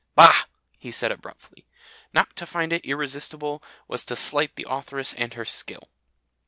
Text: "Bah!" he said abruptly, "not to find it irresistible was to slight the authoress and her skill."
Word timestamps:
"Bah!" 0.15 0.45
he 0.79 0.89
said 0.89 1.11
abruptly, 1.11 1.67
"not 2.11 2.35
to 2.35 2.47
find 2.47 2.73
it 2.73 2.83
irresistible 2.83 3.61
was 3.87 4.03
to 4.05 4.15
slight 4.15 4.55
the 4.55 4.65
authoress 4.67 5.13
and 5.13 5.35
her 5.35 5.45
skill." 5.45 5.89